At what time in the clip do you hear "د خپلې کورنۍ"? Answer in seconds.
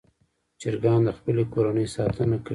1.05-1.85